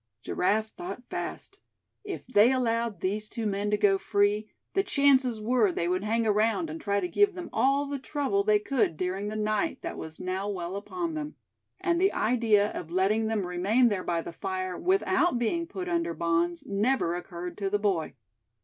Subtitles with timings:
[0.23, 1.59] Giraffe thought fast.
[2.03, 6.25] If they allowed these two men to go free, the chances were they would hang
[6.25, 9.99] around, and try to give them all the trouble they could during the night that
[9.99, 11.35] was now well upon them.
[11.79, 16.15] And the idea of letting them remain there by the fire without being put under
[16.15, 18.15] bonds, never occurred to the boy.